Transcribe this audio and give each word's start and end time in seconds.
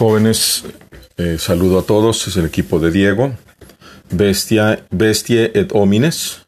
Jóvenes, 0.00 0.64
eh, 1.18 1.36
saludo 1.38 1.78
a 1.78 1.82
todos, 1.82 2.26
es 2.26 2.34
el 2.38 2.46
equipo 2.46 2.78
de 2.78 2.90
Diego. 2.90 3.34
Bestia, 4.10 4.86
Bestie 4.90 5.52
et 5.52 5.72
Homines. 5.74 6.46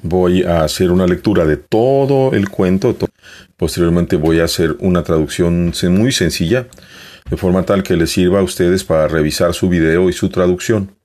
Voy 0.00 0.42
a 0.42 0.64
hacer 0.64 0.90
una 0.90 1.06
lectura 1.06 1.44
de 1.44 1.58
todo 1.58 2.32
el 2.32 2.48
cuento. 2.48 2.96
Posteriormente 3.58 4.16
voy 4.16 4.40
a 4.40 4.44
hacer 4.44 4.76
una 4.78 5.02
traducción 5.02 5.74
muy 5.90 6.12
sencilla, 6.12 6.66
de 7.28 7.36
forma 7.36 7.66
tal 7.66 7.82
que 7.82 7.94
les 7.94 8.10
sirva 8.10 8.40
a 8.40 8.42
ustedes 8.42 8.84
para 8.84 9.06
revisar 9.06 9.52
su 9.52 9.68
video 9.68 10.08
y 10.08 10.14
su 10.14 10.30
traducción. 10.30 10.96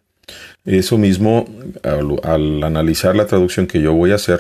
Eso 0.64 0.98
mismo, 0.98 1.50
al 1.84 2.64
analizar 2.64 3.14
la 3.14 3.26
traducción 3.26 3.68
que 3.68 3.82
yo 3.82 3.92
voy 3.92 4.14
a 4.14 4.16
hacer, 4.16 4.40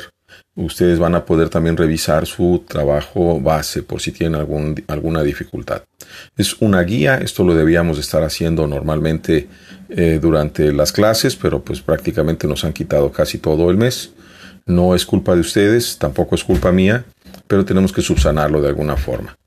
ustedes 0.60 1.00
van 1.00 1.16
a 1.16 1.26
poder 1.26 1.50
también 1.50 1.78
revisar 1.78 2.26
su 2.26 2.64
trabajo 2.68 3.40
base 3.40 3.82
por 3.82 4.02
si 4.02 4.12
tienen 4.12 4.40
algún, 4.40 4.84
alguna 4.88 5.24
dificultad. 5.24 5.84
Es 6.38 6.56
una 6.60 6.82
guía, 6.82 7.18
esto 7.18 7.44
lo 7.44 7.56
debíamos 7.56 7.98
estar 7.98 8.24
haciendo 8.24 8.68
normalmente 8.68 9.48
eh, 9.90 10.20
durante 10.22 10.72
las 10.74 10.92
clases, 10.92 11.36
pero 11.36 11.62
pues 11.64 11.82
prácticamente 11.82 12.48
nos 12.48 12.64
han 12.66 12.74
quitado 12.74 13.12
casi 13.12 13.38
todo 13.38 13.70
el 13.72 13.78
mes. 13.78 14.12
No 14.66 14.96
es 14.96 15.06
culpa 15.06 15.34
de 15.34 15.42
ustedes, 15.42 15.98
tampoco 15.98 16.36
es 16.36 16.44
culpa 16.44 16.72
mía, 16.72 17.06
pero 17.48 17.66
tenemos 17.66 17.94
que 17.94 18.02
subsanarlo 18.02 18.62
de 18.62 18.68
alguna 18.68 18.98
forma. 18.98 19.38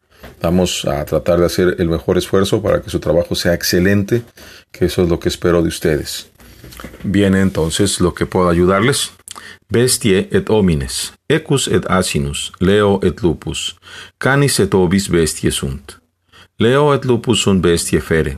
Vamos 0.40 0.84
a 0.86 1.04
tratar 1.04 1.38
de 1.38 1.46
hacer 1.46 1.76
el 1.78 1.88
mejor 1.88 2.18
esfuerzo 2.18 2.62
para 2.62 2.80
que 2.80 2.90
su 2.90 2.98
trabajo 2.98 3.34
sea 3.34 3.54
excelente, 3.54 4.22
que 4.72 4.86
eso 4.86 5.02
es 5.02 5.08
lo 5.08 5.20
que 5.20 5.28
espero 5.28 5.62
de 5.62 5.68
ustedes. 5.68 6.28
Bien, 7.04 7.36
entonces 7.36 8.00
lo 8.00 8.14
que 8.14 8.26
puedo 8.26 8.48
ayudarles 8.48 9.12
Bestie 9.72 10.28
et 10.30 10.50
homines, 10.50 11.12
ecus 11.28 11.68
et 11.68 11.86
asinus, 11.90 12.50
leo 12.60 13.00
et 13.02 13.22
lupus, 13.22 13.74
canis 14.18 14.58
et 14.60 14.74
obis 14.74 15.08
bestie 15.08 15.50
sunt. 15.50 15.98
Leo 16.58 16.92
et 16.92 17.04
lupus 17.04 17.42
sunt 17.42 17.62
bestie 17.62 18.00
fere, 18.00 18.36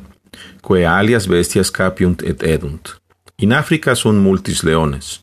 quae 0.62 0.86
alias 0.86 1.26
bestias 1.28 1.70
capiunt 1.70 2.22
et 2.22 2.42
edunt. 2.42 2.96
In 3.38 3.52
Africa 3.52 3.94
sunt 3.94 4.22
multis 4.22 4.62
leones. 4.62 5.20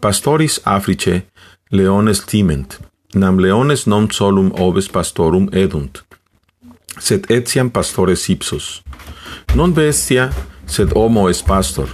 Pastoris 0.00 0.60
Africe 0.64 1.22
leones 1.70 2.20
timent, 2.24 2.78
nam 3.14 3.38
leones 3.38 3.86
non 3.86 4.10
solum 4.10 4.52
oves 4.58 4.88
pastorum 4.88 5.48
edunt, 5.52 6.04
sed 6.98 7.26
etiam 7.30 7.70
pastores 7.70 8.28
ipsos. 8.28 8.82
Non 9.54 9.74
bestia, 9.74 10.30
sed 10.66 10.94
homo 10.94 11.28
es 11.28 11.42
pastor, 11.42 11.88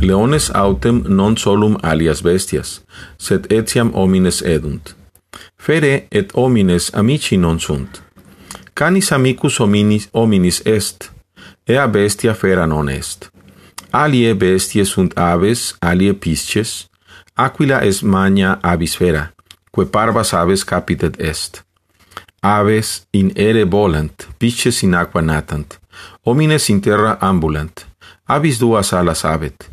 Leones 0.00 0.50
autem 0.50 1.04
non 1.08 1.36
solum 1.36 1.76
alias 1.82 2.22
bestias, 2.22 2.82
sed 3.18 3.46
etiam 3.52 3.92
homines 3.94 4.42
edunt. 4.42 4.94
Fere 5.56 6.06
et 6.10 6.32
homines 6.34 6.90
amici 6.94 7.36
non 7.36 7.60
sunt. 7.60 8.02
Canis 8.74 9.12
amicus 9.12 9.60
hominis, 9.60 10.08
hominis 10.12 10.60
est, 10.66 11.10
ea 11.66 11.86
bestia 11.88 12.34
fera 12.34 12.66
non 12.66 12.88
est. 12.88 13.30
Alie 13.92 14.34
bestie 14.34 14.84
sunt 14.84 15.18
aves, 15.18 15.76
alie 15.80 16.14
pisces, 16.14 16.88
aquila 17.36 17.84
es 17.84 18.02
magna 18.02 18.58
avis 18.62 18.96
fera, 18.96 19.30
que 19.72 19.84
parvas 19.84 20.34
aves 20.34 20.64
capitet 20.64 21.20
est. 21.20 21.62
Aves 22.42 23.06
in 23.12 23.30
ere 23.36 23.64
volant, 23.64 24.26
pisces 24.38 24.82
in 24.82 24.94
aqua 24.94 25.22
natant, 25.22 25.78
homines 26.26 26.68
in 26.68 26.80
terra 26.80 27.16
ambulant, 27.20 27.86
avis 28.26 28.58
duas 28.58 28.92
alas 28.92 29.22
habet, 29.22 29.70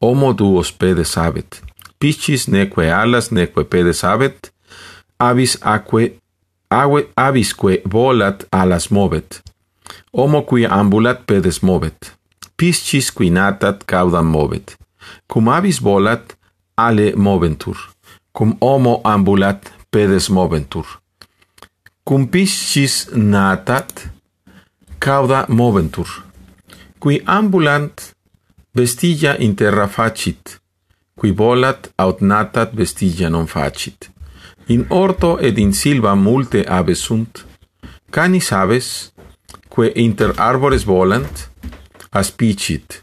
homo 0.00 0.32
duos 0.32 0.72
pedes 0.72 1.16
habet. 1.16 1.62
Piscis 1.98 2.48
neque 2.48 2.90
alas 2.92 3.30
neque 3.30 3.64
pedes 3.64 4.02
habet, 4.02 4.52
avis 5.18 5.58
aque 5.60 6.16
ave 6.70 7.08
avisque 7.16 7.82
volat 7.84 8.46
alas 8.50 8.90
movet. 8.90 9.42
Homo 10.12 10.42
qui 10.42 10.66
ambulat 10.66 11.26
pedes 11.26 11.62
movet. 11.62 12.14
Piscis 12.56 13.10
qui 13.12 13.30
natat 13.30 13.84
caudam 13.84 14.26
movet. 14.26 14.76
Cum 15.26 15.48
avis 15.48 15.80
volat, 15.80 16.36
ale 16.76 17.12
moventur. 17.16 17.76
Cum 18.32 18.56
homo 18.60 19.00
ambulat 19.04 19.72
pedes 19.90 20.28
moventur. 20.28 20.86
Cum 22.04 22.26
piscis 22.28 23.08
natat, 23.12 24.08
cauda 24.98 25.44
moventur. 25.48 26.08
Qui 27.00 27.20
ambulant 27.26 28.12
Vestigia 28.72 29.34
interra 29.36 29.88
facit, 29.88 30.60
qui 31.18 31.32
volat 31.34 31.88
aut 31.96 32.20
natat 32.20 32.70
vestigia 32.72 33.28
non 33.28 33.46
facit. 33.46 34.10
In 34.66 34.84
orto 34.88 35.38
ed 35.38 35.58
in 35.58 35.72
silva 35.72 36.14
multe 36.14 36.62
aves 36.62 37.00
sunt, 37.00 37.46
canis 38.10 38.52
aves, 38.52 39.12
que 39.74 39.90
inter 39.94 40.32
arbores 40.36 40.84
volant, 40.84 41.50
aspicit. 42.10 43.02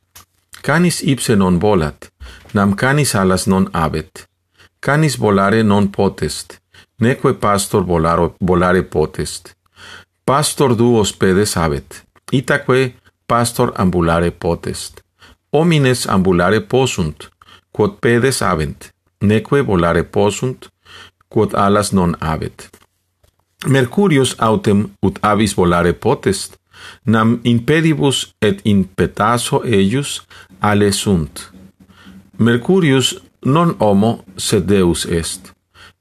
Canis 0.61 1.01
ipse 1.01 1.35
non 1.35 1.59
volat, 1.59 2.13
nam 2.53 2.73
canis 2.73 3.13
alas 3.16 3.45
non 3.45 3.67
abet. 3.72 4.23
Canis 4.79 5.17
volare 5.17 5.63
non 5.63 5.89
potest, 5.89 6.61
neque 6.95 7.34
pastor 7.34 7.84
volaro, 7.84 8.35
volare 8.39 8.84
potest. 8.84 9.51
Pastor 10.23 10.75
duos 10.75 11.11
pedes 11.11 11.55
habet, 11.55 12.05
itaque 12.31 12.95
pastor 13.25 13.73
ambulare 13.75 14.31
potest. 14.31 15.03
Homines 15.50 16.08
ambulare 16.08 16.62
possunt, 16.62 17.30
quod 17.72 18.00
pedes 18.00 18.40
habent, 18.40 18.91
neque 19.22 19.62
volare 19.62 20.03
possunt, 20.03 20.69
quod 21.28 21.53
alas 21.53 21.91
non 21.91 22.16
habet. 22.19 22.69
Mercurius 23.66 24.35
autem 24.38 24.91
ut 25.02 25.18
avis 25.22 25.53
volare 25.53 25.94
potest, 25.94 26.59
nam 27.03 27.40
in 27.44 27.63
pedibus 27.63 28.34
et 28.41 28.59
in 28.63 28.84
petaso 28.96 29.63
eius 29.66 30.22
ale 30.59 30.91
sunt. 30.91 31.52
Mercurius 32.38 33.16
non 33.46 33.75
homo 33.79 34.24
sed 34.35 34.68
Deus 34.68 35.06
est. 35.06 35.53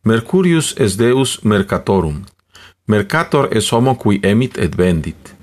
Mercurius 0.05 0.75
est 0.77 0.99
Deus 0.99 1.41
mercatorum. 1.43 2.25
Mercator 2.87 3.49
est 3.51 3.73
homo 3.73 3.95
qui 3.95 4.21
emit 4.23 4.59
et 4.59 4.75
vendit. 4.77 5.35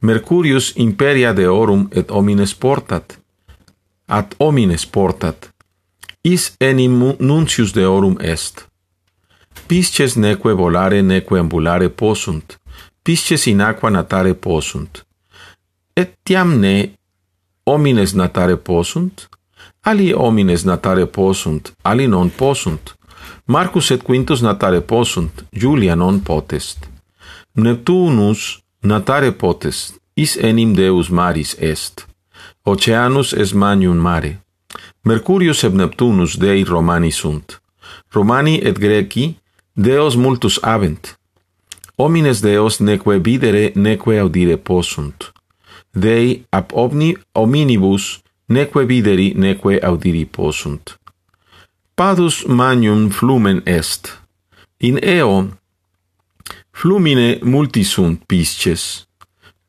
Mercurius 0.00 0.72
imperia 0.76 1.32
deorum 1.32 1.88
et 1.92 2.10
homines 2.10 2.54
portat, 2.54 3.21
ad 4.18 4.34
homines 4.38 4.84
portat, 4.94 5.48
is 6.22 6.52
enim 6.60 7.14
nuncius 7.18 7.72
deorum 7.72 8.16
est. 8.20 8.68
Pisces 9.66 10.16
neque 10.16 10.52
volare 10.52 11.00
neque 11.00 11.38
ambulare 11.38 11.88
possunt, 11.88 12.58
pisces 13.02 13.46
in 13.46 13.60
aqua 13.60 13.90
natare 13.90 14.34
possunt. 14.34 15.06
Et 15.96 16.10
tiam 16.22 16.58
ne 16.60 16.76
homines 17.64 18.12
natare 18.12 18.56
possunt, 18.56 19.28
ali 19.80 20.12
homines 20.12 20.62
natare 20.64 21.06
possunt, 21.06 21.72
ali 21.82 22.06
non 22.06 22.30
possunt. 22.30 22.94
Marcus 23.44 23.90
et 23.90 24.02
Quintus 24.02 24.40
natare 24.40 24.80
possunt, 24.80 25.44
Julia 25.50 25.94
non 25.94 26.20
potest. 26.22 26.88
Neptunus 27.52 28.60
natare 28.80 29.32
potest, 29.32 30.00
is 30.14 30.36
enim 30.36 30.74
Deus 30.74 31.08
maris 31.08 31.56
est. 31.58 32.11
Oceanus 32.64 33.32
es 33.32 33.52
manium 33.52 33.96
mare. 33.96 34.40
Mercurius 35.02 35.62
et 35.62 35.72
Neptunus 35.74 36.36
dei 36.36 36.62
Romani 36.64 37.10
sunt. 37.10 37.60
Romani 38.12 38.60
et 38.62 38.78
Greci 38.78 39.36
deos 39.72 40.14
multus 40.14 40.58
avent. 40.62 41.18
Homines 41.96 42.40
deos 42.40 42.78
neque 42.78 43.18
videre 43.18 43.72
neque 43.74 44.18
audire 44.18 44.56
possunt. 44.56 45.32
Dei 45.90 46.46
ab 46.50 46.70
omni 46.72 47.16
hominibus 47.32 48.22
neque 48.46 48.86
videri 48.86 49.32
neque 49.36 49.80
audiri 49.82 50.24
possunt. 50.24 50.98
Padus 51.94 52.44
manium 52.46 53.10
flumen 53.10 53.60
est. 53.64 54.22
In 54.76 54.98
eo 55.02 55.48
flumine 56.70 57.38
multi 57.42 57.82
sunt 57.82 58.22
pisces 58.26 59.06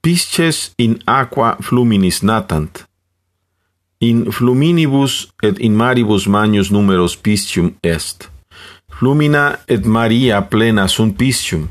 pisces 0.04 0.74
in 0.78 1.00
aqua 1.08 1.56
fluminis 1.62 2.22
natant. 2.22 2.84
In 4.00 4.32
fluminibus 4.32 5.32
et 5.42 5.60
in 5.60 5.76
maribus 5.76 6.28
magnus 6.28 6.72
numeros 6.72 7.16
piscium 7.16 7.74
est. 7.82 8.30
Flumina 8.92 9.60
et 9.68 9.86
Maria 9.86 10.42
plena 10.42 10.88
sunt 10.88 11.18
piscium. 11.18 11.70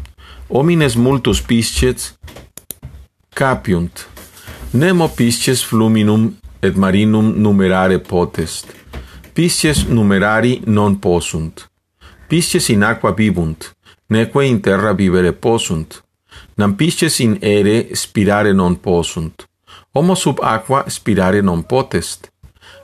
Homines 0.48 0.96
multos 0.96 1.42
pisces 1.42 2.14
capiunt. 3.34 4.06
Nemo 4.72 5.08
pisces 5.08 5.62
fluminum 5.64 6.32
et 6.62 6.76
marinum 6.76 7.34
numerare 7.36 7.98
potest. 7.98 8.66
Pisces 9.34 9.84
numerari 9.88 10.62
non 10.66 10.96
possunt. 10.96 11.68
Pisces 12.28 12.68
in 12.68 12.82
aqua 12.82 13.12
vivunt, 13.12 13.74
neque 14.08 14.46
in 14.46 14.60
terra 14.60 14.94
vivere 14.94 15.32
possunt. 15.32 16.02
Nam 16.54 16.74
pisces 16.76 17.18
in 17.20 17.38
aere 17.40 17.94
spirare 17.94 18.52
non 18.52 18.80
possunt. 18.80 19.48
Homo 19.92 20.14
sub 20.14 20.38
aqua 20.42 20.84
spirare 20.88 21.40
non 21.40 21.62
potest. 21.62 22.30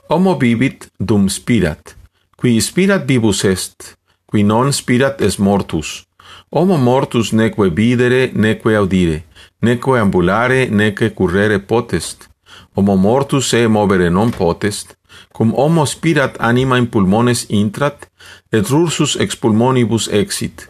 Homo 0.07 0.37
vivit 0.37 0.91
dum 0.97 1.27
spirat. 1.27 1.95
Qui 2.35 2.61
spirat 2.61 3.05
vivus 3.05 3.43
est, 3.43 3.97
qui 4.25 4.43
non 4.43 4.71
spirat 4.73 5.21
es 5.21 5.37
mortus. 5.37 6.05
Homo 6.49 6.77
mortus 6.77 7.31
neque 7.31 7.69
videre, 7.69 8.31
neque 8.33 8.75
audire, 8.75 9.23
neque 9.59 9.99
ambulare, 9.99 10.67
neque 10.69 11.13
currere 11.13 11.59
potest. 11.59 12.29
Homo 12.73 12.95
mortus 12.95 13.49
se 13.49 13.67
movere 13.67 14.09
non 14.09 14.29
potest, 14.29 14.97
cum 15.31 15.53
homo 15.53 15.85
spirat 15.85 16.37
anima 16.39 16.77
in 16.77 16.87
pulmones 16.87 17.45
intrat, 17.49 18.09
et 18.51 18.65
rursus 18.69 19.15
ex 19.19 19.35
pulmonibus 19.35 20.07
exit 20.07 20.68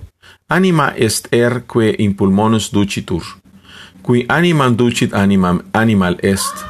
Anima 0.51 0.93
est 0.97 1.27
er 1.31 1.61
quae 1.67 1.93
in 1.99 2.15
pulmonus 2.15 2.71
ducitur, 2.73 3.21
qui 4.01 4.25
animam 4.27 4.75
ducit 4.75 5.13
animam 5.13 5.61
animal 5.73 6.15
est. 6.23 6.65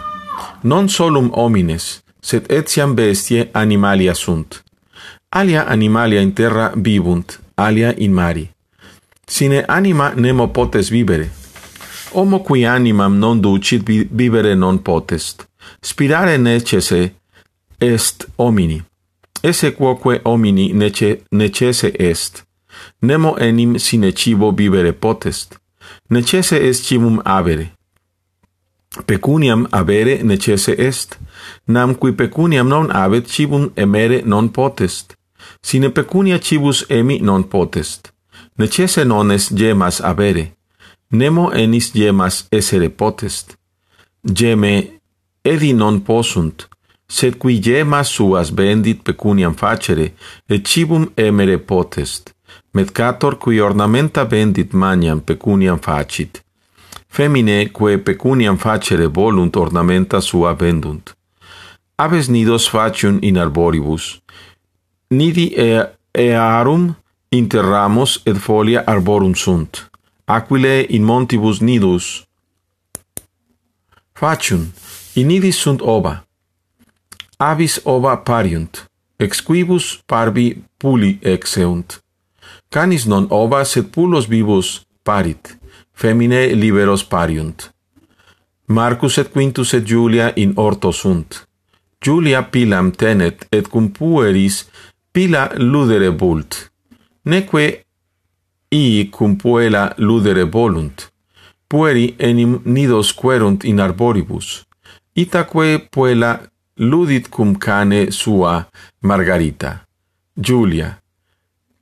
Non 0.64 0.90
solum 0.90 1.30
homines, 1.34 2.02
sed 2.22 2.52
etiam 2.52 2.96
bestiae 2.96 3.50
animalia 3.54 4.14
sunt. 4.14 4.64
Alia 5.32 5.64
animalia 5.64 6.20
in 6.20 6.34
terra 6.34 6.74
vivunt, 6.76 7.40
alia 7.56 7.94
in 7.98 8.14
mari. 8.14 8.50
Sine 9.26 9.64
anima 9.68 10.12
nemo 10.16 10.48
potes 10.48 10.90
vivere. 10.90 11.30
Homo 12.12 12.40
qui 12.40 12.66
animam 12.66 13.18
non 13.18 13.40
ducit 13.40 13.84
vivere 14.12 14.56
non 14.56 14.82
potest. 14.82 15.48
Spirare 15.82 16.38
necesse 16.38 17.14
est 17.80 18.28
homini. 18.36 18.84
Esse 19.42 19.72
quoque 19.72 20.20
homini 20.24 20.74
nece, 20.74 21.22
necesse 21.32 21.94
est 21.98 22.49
Nemo 23.02 23.38
enim 23.38 23.78
sine 23.78 24.12
cibo 24.12 24.52
vivere 24.52 24.94
potest, 24.94 25.60
necesse 26.10 26.58
est 26.60 26.84
cibum 26.84 27.22
avere. 27.24 27.72
Pecuniam 29.06 29.68
avere 29.72 30.24
necesse 30.24 30.76
est, 30.78 31.18
nam 31.66 31.96
qui 31.96 32.12
pecuniam 32.12 32.68
non 32.68 32.90
avet 32.92 33.30
cibum 33.32 33.70
emere 33.76 34.22
non 34.26 34.50
potest, 34.52 35.16
sine 35.62 35.90
pecunia 35.90 36.40
cibus 36.40 36.84
emi 36.90 37.20
non 37.22 37.48
potest. 37.48 38.12
Necesse 38.58 39.06
non 39.06 39.32
est 39.32 39.54
gemas 39.56 40.02
avere, 40.02 40.58
nemo 41.10 41.52
enis 41.54 41.94
gemas 41.94 42.48
essere 42.52 42.90
potest. 42.90 43.56
Geme 44.22 45.00
edi 45.42 45.72
non 45.74 46.02
posunt, 46.04 46.68
sed 47.08 47.38
qui 47.38 47.62
gemas 47.64 48.12
suas 48.12 48.52
vendit 48.52 49.04
pecuniam 49.08 49.56
facere, 49.56 50.12
et 50.50 50.68
cibum 50.68 51.08
emere 51.16 51.58
potest. 51.60 52.34
Mercator 52.72 53.38
cui 53.38 53.60
ornamenta 53.60 54.24
vendit 54.24 54.72
maniam 54.74 55.20
pecuniam 55.20 55.80
facit. 55.80 56.44
Femine 57.08 57.70
quae 57.72 57.98
pecuniam 57.98 58.58
facere 58.58 59.08
volunt 59.08 59.56
ornamenta 59.56 60.20
sua 60.20 60.54
vendunt. 60.54 61.18
Aves 61.96 62.28
nidos 62.28 62.70
facium 62.70 63.18
in 63.22 63.38
arboribus. 63.38 64.22
Nidi 65.08 65.56
earum 66.12 66.96
inter 67.30 67.64
ramos 67.64 68.22
et 68.26 68.38
folia 68.38 68.84
arborum 68.86 69.34
sunt. 69.36 69.90
Aquile 70.26 70.86
in 70.90 71.04
montibus 71.04 71.60
nidus 71.60 72.30
facium, 74.20 74.74
in 75.14 75.28
nidis 75.28 75.58
sunt 75.58 75.82
ova. 75.82 76.26
Avis 77.38 77.80
ova 77.84 78.18
pariunt, 78.18 78.90
ex 79.18 79.42
quibus 79.42 80.02
parvi 80.06 80.64
puli 80.78 81.18
exeunt. 81.22 82.02
Canis 82.70 83.06
non 83.06 83.26
ova 83.30 83.64
sed 83.66 83.90
pullos 83.90 84.28
vivus 84.28 84.86
parit, 85.04 85.58
femine 85.92 86.54
liberos 86.54 87.04
pariunt. 87.04 87.74
Marcus 88.68 89.18
et 89.18 89.32
Quintus 89.34 89.74
et 89.74 89.86
Julia 89.88 90.32
in 90.36 90.52
orto 90.56 90.92
sunt. 90.92 91.48
Julia 92.00 92.44
pilam 92.44 92.92
tenet 92.92 93.48
et 93.50 93.68
cum 93.68 93.90
pueris 93.92 94.68
pila 95.12 95.50
ludere 95.58 96.12
bult. 96.12 96.72
Neque 97.24 97.86
ii 98.72 99.10
cum 99.10 99.36
puela 99.36 99.94
ludere 99.98 100.44
volunt. 100.44 101.12
Pueri 101.68 102.14
enim 102.18 102.62
nidos 102.64 103.12
querunt 103.14 103.64
in 103.64 103.80
arboribus. 103.80 104.68
Itaque 105.14 105.88
puela 105.90 106.40
ludit 106.76 107.28
cum 107.30 107.56
cane 107.56 108.12
sua 108.12 108.70
Margarita. 109.00 109.88
Julia. 110.34 111.02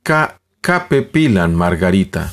Ca 0.02 0.40
cape 0.68 1.00
pilan 1.12 1.52
margarita. 1.56 2.24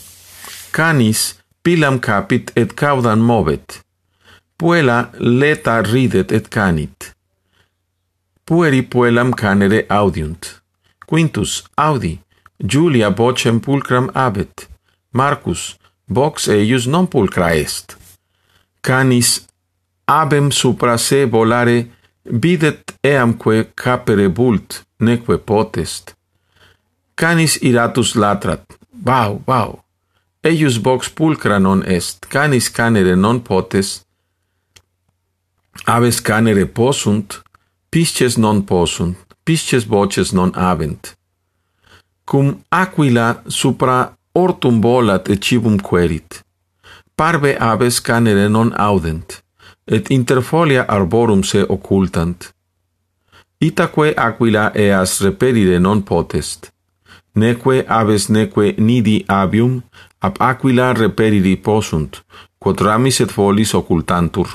Canis 0.76 1.20
pilam 1.64 2.00
capit 2.00 2.52
et 2.62 2.74
caudan 2.76 3.22
movet. 3.30 3.80
Puella 4.60 4.98
leta 5.20 5.76
ridet 5.82 6.34
et 6.38 6.50
canit. 6.56 7.16
Pueri 8.46 8.82
puellam 8.82 9.32
canere 9.42 9.86
audiunt. 9.88 10.44
Quintus 11.08 11.64
audi, 11.78 12.20
Julia 12.60 13.10
vocem 13.10 13.62
pulcram 13.62 14.10
abet. 14.14 14.68
Marcus, 15.14 15.78
vox 16.10 16.50
eius 16.50 16.88
non 16.88 17.08
pulcra 17.08 17.54
est. 17.56 17.96
Canis 18.82 19.46
abem 20.06 20.52
supra 20.52 20.98
se 20.98 21.24
volare 21.26 21.78
videt 22.24 22.98
eamque 23.02 23.72
capere 23.76 24.28
bult, 24.28 24.84
neque 25.00 25.38
potest 25.38 26.16
canis 27.16 27.58
iratus 27.62 28.16
latrat. 28.16 28.64
Vau, 28.92 29.42
vau. 29.48 29.80
Eius 30.44 30.78
vox 30.78 31.10
pulcra 31.10 31.60
non 31.60 31.84
est, 31.88 32.28
canis 32.30 32.70
canere 32.70 33.16
non 33.16 33.40
potes, 33.42 34.06
aves 35.86 36.22
canere 36.22 36.66
posunt, 36.66 37.42
pisces 37.90 38.38
non 38.38 38.62
posunt, 38.64 39.18
pisces 39.44 39.88
voces 39.88 40.34
non 40.34 40.52
avent. 40.56 41.16
Cum 42.26 42.62
aquila 42.70 43.42
supra 43.48 44.14
ortum 44.34 44.82
volat 44.82 45.30
et 45.30 45.42
cibum 45.42 45.80
querit. 45.80 46.44
Parve 47.16 47.56
aves 47.58 48.00
canere 48.02 48.48
non 48.50 48.74
audent, 48.78 49.42
et 49.88 50.12
inter 50.12 50.42
folia 50.42 50.86
arborum 50.88 51.44
se 51.44 51.66
occultant. 51.70 52.52
Itaque 53.60 54.14
aquila 54.18 54.72
eas 54.76 55.22
reperire 55.22 55.80
non 55.80 56.04
potest 56.04 56.75
neque 57.36 57.84
aves 57.88 58.30
neque 58.30 58.76
nidi 58.78 59.24
abium 59.28 59.84
ab 60.20 60.36
aquila 60.40 60.94
reperiri 60.94 61.56
possunt, 61.58 62.24
quod 62.60 62.82
ramis 62.82 63.20
et 63.20 63.32
folis 63.32 63.74
occultantur. 63.74 64.48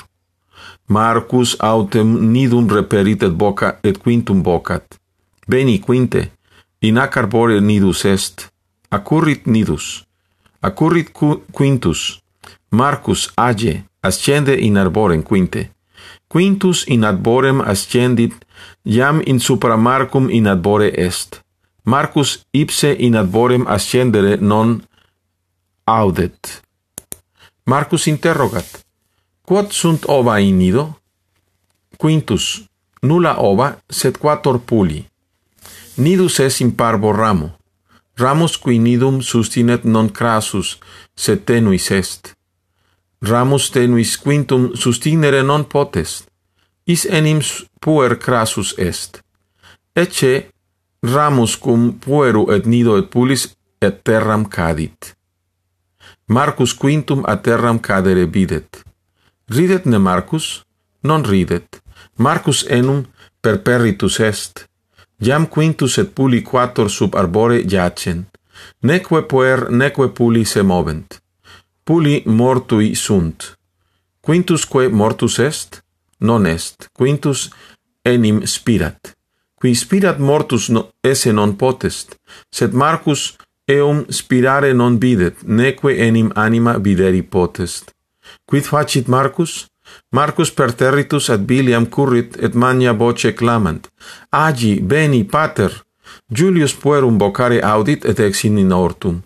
Marcus 0.91 1.57
autem 1.61 2.33
nidum 2.33 2.67
reperit 2.69 3.23
et 3.23 3.35
boca 3.43 3.79
et 3.83 3.99
quintum 4.03 4.43
vocat. 4.43 4.99
Beni 5.47 5.79
quinte, 5.79 6.31
in 6.81 6.99
ac 6.99 7.17
arbore 7.17 7.61
nidus 7.61 8.05
est. 8.05 8.49
Accurrit 8.91 9.47
nidus. 9.47 10.05
Accurrit 10.61 11.13
cu 11.13 11.43
quintus. 11.53 12.21
Marcus 12.71 13.31
age 13.35 13.85
ascende 14.01 14.55
in 14.59 14.77
arborem 14.77 15.23
quinte. 15.23 15.71
Quintus 16.27 16.85
in 16.87 17.05
arborem 17.05 17.61
ascendit, 17.61 18.35
iam 18.83 19.21
in 19.25 19.39
supra 19.39 19.77
Marcum 19.77 20.29
in 20.31 20.47
arbore 20.47 20.91
est. 20.97 21.41
Marcus 21.91 22.47
ipse 22.51 22.95
in 22.99 23.17
adborem 23.17 23.67
ascendere 23.67 24.37
non 24.37 24.89
audet. 25.85 26.63
Marcus 27.65 28.07
interrogat, 28.07 28.85
quod 29.43 29.73
sunt 29.73 30.05
ova 30.07 30.39
in 30.39 30.61
ido? 30.61 31.01
Quintus, 31.97 32.65
nulla 33.01 33.43
ova, 33.43 33.83
sed 33.87 34.19
quator 34.19 34.61
puli. 34.61 35.03
Nidus 35.97 36.39
es 36.39 36.61
in 36.61 36.75
parvo 36.75 37.11
ramo. 37.11 37.59
Ramus 38.15 38.57
qui 38.59 38.79
nidum 38.79 39.21
sustinet 39.21 39.83
non 39.83 40.11
crassus, 40.11 40.79
sed 41.15 41.43
tenuis 41.45 41.91
est. 41.91 42.37
Ramus 43.21 43.71
tenuis 43.71 44.15
quintum 44.17 44.71
sustinere 44.75 45.43
non 45.43 45.65
potest. 45.65 46.31
Is 46.87 47.05
enim 47.05 47.43
puer 47.81 48.15
crassus 48.15 48.79
est. 48.79 49.23
Ecce 49.93 50.50
ramus 51.03 51.57
cum 51.57 51.93
pueru 51.99 52.51
et 52.53 52.67
nido 52.67 52.97
et 52.99 53.09
pulis 53.11 53.49
et 53.81 54.03
terram 54.05 54.45
cadit. 54.49 55.15
Marcus 56.27 56.75
quintum 56.75 57.23
a 57.27 57.37
terram 57.37 57.79
cadere 57.81 58.27
bidet. 58.27 58.85
Ridet 59.49 59.85
ne 59.85 59.99
Marcus, 59.99 60.65
non 61.03 61.25
ridet. 61.25 61.83
Marcus 62.17 62.67
enum 62.69 63.07
per 63.41 63.63
perritus 63.63 64.21
est. 64.21 64.69
Jam 65.19 65.47
quintus 65.47 65.99
et 65.99 66.15
puli 66.15 66.43
quator 66.43 66.91
sub 66.91 67.15
arbore 67.15 67.65
jacen. 67.67 68.27
Neque 68.83 69.23
puer, 69.23 69.71
neque 69.71 70.09
puli 70.09 70.45
se 70.45 70.63
movent. 70.63 71.21
Puli 71.85 72.23
mortui 72.27 72.95
sunt. 72.95 73.57
Quintusque 74.21 74.89
mortus 74.89 75.39
est? 75.39 75.83
Non 76.21 76.47
est. 76.47 76.91
Quintus 76.93 77.51
enim 78.05 78.47
spirat 78.47 79.17
qui 79.61 79.75
spirat 79.75 80.19
mortus 80.19 80.69
no, 80.73 80.89
esse 81.05 81.33
non 81.33 81.57
potest, 81.57 82.17
sed 82.49 82.73
Marcus 82.73 83.37
eum 83.69 84.07
spirare 84.09 84.73
non 84.73 84.97
videt, 84.99 85.43
neque 85.45 85.99
enim 85.99 86.31
anima 86.35 86.79
videri 86.79 87.23
potest. 87.23 87.93
Quid 88.49 88.65
facit 88.65 89.07
Marcus? 89.07 89.67
Marcus 90.17 90.51
per 90.51 90.73
territus 90.73 91.29
ad 91.29 91.45
biliam 91.45 91.87
currit 91.89 92.37
et 92.41 92.55
magna 92.55 92.93
voce 92.93 93.35
clamant, 93.35 93.89
Agi, 94.31 94.81
beni, 94.81 95.25
pater! 95.25 95.73
Julius 96.27 96.75
puerum 96.75 97.19
vocare 97.19 97.61
audit 97.61 98.05
et 98.05 98.19
ex 98.21 98.45
in 98.45 98.73
hortum. 98.73 99.23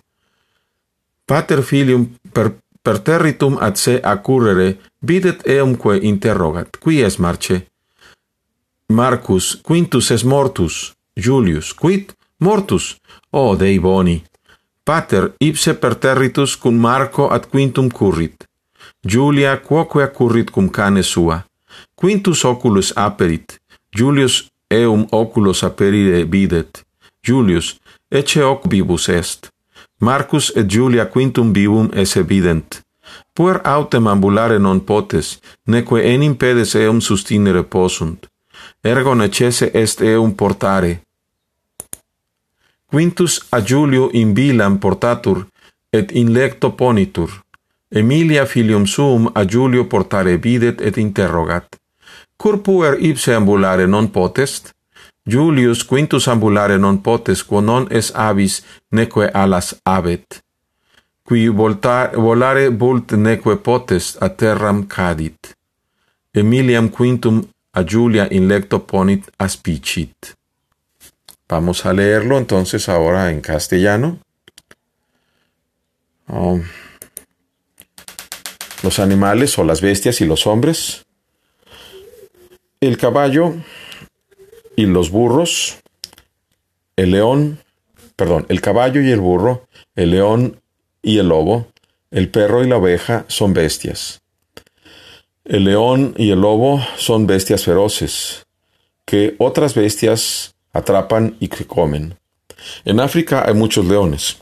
Pater 1.25 1.62
filium 1.62 2.17
per, 2.33 2.57
per 2.83 2.99
territum 2.99 3.57
ad 3.61 3.76
se 3.76 4.00
accurrere, 4.00 4.79
videt 5.00 5.47
eumque 5.47 5.99
interrogat, 6.00 6.79
qui 6.79 7.03
es 7.03 7.19
marce? 7.19 7.74
Marcus 8.95 9.57
Quintus 9.63 10.11
es 10.11 10.23
mortus, 10.23 10.95
Julius 11.17 11.73
quid 11.75 12.13
mortus, 12.39 13.01
o 13.31 13.57
Dei 13.57 13.79
boni. 13.79 14.23
Pater 14.85 15.33
ipse 15.39 15.75
per 15.75 15.95
territus 15.95 16.55
cum 16.57 16.77
Marco 16.79 17.27
ad 17.29 17.49
Quintum 17.51 17.89
currit. 17.91 18.45
Julia 19.03 19.57
quoque 19.61 20.03
accurrit 20.03 20.51
cum 20.51 20.69
cane 20.69 21.03
sua. 21.03 21.45
Quintus 21.95 22.45
oculus 22.45 22.93
aperit, 22.95 23.59
Julius 23.91 24.47
eum 24.71 25.07
oculos 25.11 25.63
aperire 25.63 26.23
videt. 26.25 26.87
Julius, 27.27 27.81
ecce 28.09 28.43
hoc 28.43 28.69
vivus 28.69 29.09
est. 29.09 29.51
Marcus 29.99 30.53
et 30.55 30.71
Julia 30.71 31.07
quintum 31.07 31.53
vivum 31.53 31.91
es 31.93 32.15
evident. 32.17 32.83
Puer 33.33 33.61
autem 33.65 34.07
ambulare 34.07 34.59
non 34.59 34.81
potes, 34.81 35.41
neque 35.67 35.99
enim 36.13 36.37
pedes 36.37 36.75
eum 36.75 37.01
sustinere 37.01 37.65
possunt 37.65 38.29
ergo 38.85 39.14
necesse 39.14 39.71
est 39.73 40.00
eum 40.00 40.35
portare. 40.35 41.00
Quintus 42.87 43.47
a 43.50 43.61
Julio 43.61 44.11
in 44.12 44.33
bilam 44.33 44.79
portatur, 44.79 45.47
et 45.91 46.12
in 46.12 46.33
lecto 46.33 46.71
ponitur. 46.71 47.31
Emilia 47.91 48.45
filium 48.47 48.85
suum 48.85 49.31
a 49.35 49.45
Julio 49.45 49.85
portare 49.85 50.37
videt 50.37 50.81
et 50.81 50.97
interrogat. 50.97 51.76
Cur 52.37 52.61
puer 52.61 52.97
ipse 53.00 53.35
ambulare 53.35 53.87
non 53.87 54.11
potest? 54.11 54.75
Julius 55.23 55.85
Quintus 55.85 56.26
ambulare 56.29 56.76
non 56.76 57.00
potes 57.00 57.45
quo 57.45 57.61
non 57.61 57.87
es 57.91 58.11
avis 58.14 58.62
neque 58.91 59.31
alas 59.33 59.75
abet. 59.83 60.43
Qui 61.23 61.49
volta, 61.49 62.11
volare 62.14 62.69
vult 62.69 63.12
neque 63.12 63.57
potest 63.57 64.23
a 64.23 64.29
terram 64.29 64.87
cadit. 64.87 65.55
Emiliam 66.33 66.91
Quintum 66.91 67.41
a 67.75 67.85
Julia 67.85 68.28
in 68.31 68.49
lecto 68.49 68.87
ponit 68.87 69.26
aspicit. 69.38 70.35
Vamos 71.49 71.85
a 71.85 71.93
leerlo 71.93 72.38
entonces 72.38 72.88
ahora 72.88 73.31
en 73.31 73.40
castellano. 73.40 74.19
Um, 76.28 76.62
los 78.83 78.99
animales 78.99 79.59
o 79.59 79.64
las 79.64 79.81
bestias 79.81 80.21
y 80.21 80.26
los 80.26 80.47
hombres. 80.47 81.04
El 82.81 82.97
caballo 82.97 83.54
y 84.76 84.87
los 84.87 85.11
burros, 85.11 85.78
el 86.97 87.11
león, 87.11 87.59
perdón, 88.16 88.47
el 88.49 88.61
caballo 88.61 89.00
y 89.00 89.11
el 89.11 89.21
burro, 89.21 89.66
el 89.97 90.11
león 90.12 90.61
y 91.02 91.19
el 91.19 91.28
lobo, 91.28 91.66
el 92.11 92.28
perro 92.28 92.62
y 92.62 92.69
la 92.69 92.76
oveja 92.76 93.25
son 93.28 93.52
bestias. 93.52 94.24
El 95.45 95.65
león 95.65 96.15
y 96.17 96.31
el 96.31 96.41
lobo 96.41 96.83
son 96.97 97.27
bestias 97.27 97.65
feroces, 97.65 98.47
que 99.05 99.35
otras 99.39 99.75
bestias 99.75 100.55
atrapan 100.73 101.37
y 101.39 101.49
que 101.49 101.67
comen. 101.67 102.15
En 102.87 102.99
África 102.99 103.45
hay 103.47 103.53
muchos 103.53 103.85
leones. 103.85 104.39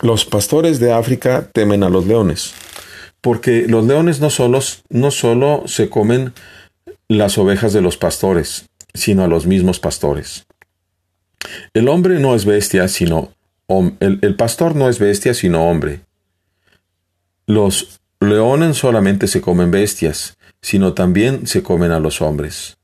Los 0.00 0.24
pastores 0.24 0.80
de 0.80 0.92
África 0.92 1.50
temen 1.52 1.82
a 1.82 1.90
los 1.90 2.06
leones, 2.06 2.54
porque 3.20 3.66
los 3.68 3.84
leones 3.84 4.20
no 4.20 4.30
solo, 4.30 4.60
no 4.88 5.10
solo 5.10 5.64
se 5.66 5.90
comen 5.90 6.32
las 7.08 7.36
ovejas 7.36 7.74
de 7.74 7.82
los 7.82 7.98
pastores, 7.98 8.66
sino 8.94 9.24
a 9.24 9.28
los 9.28 9.44
mismos 9.44 9.78
pastores. 9.78 10.46
El 11.74 11.86
hombre 11.86 12.18
no 12.18 12.34
es 12.34 12.46
bestia, 12.46 12.88
sino 12.88 13.34
el, 14.00 14.18
el 14.22 14.36
pastor 14.36 14.74
no 14.74 14.88
es 14.88 14.98
bestia, 14.98 15.34
sino 15.34 15.68
hombre. 15.68 16.00
Los 17.46 17.97
leones 18.20 18.76
solamente 18.76 19.26
se 19.26 19.40
comen 19.40 19.70
bestias, 19.70 20.38
sino 20.60 20.94
también 20.94 21.46
se 21.46 21.62
comen 21.62 21.92
a 21.92 22.00
los 22.00 22.20
hombres. 22.20 22.78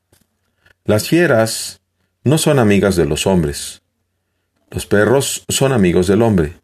Las 0.84 1.08
fieras 1.08 1.80
no 2.24 2.38
son 2.38 2.58
amigas 2.58 2.96
de 2.96 3.06
los 3.06 3.26
hombres. 3.26 3.82
Los 4.70 4.86
perros 4.86 5.44
son 5.48 5.72
amigos 5.72 6.06
del 6.06 6.22
hombre. 6.22 6.54